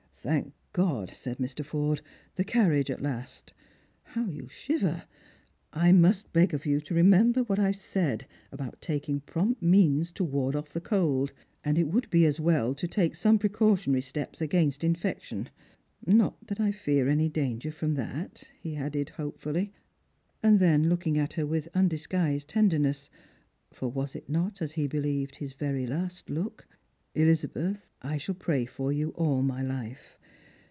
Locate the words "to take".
12.75-13.15